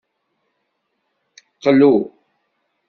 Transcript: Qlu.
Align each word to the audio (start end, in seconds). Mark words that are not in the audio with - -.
Qlu. 1.61 1.91